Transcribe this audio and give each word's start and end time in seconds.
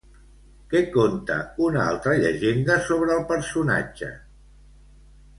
Què 0.69 0.79
conta 0.93 1.35
una 1.65 1.83
altra 1.89 2.15
llegenda 2.23 2.77
sobre 2.87 3.13
el 3.17 3.21
personatge? 3.33 4.09